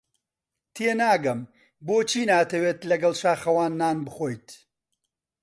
[0.75, 1.39] تێناگەم
[1.87, 4.47] بۆچی ناتەوێت لەگەڵ شاخەوان نان بخۆیت.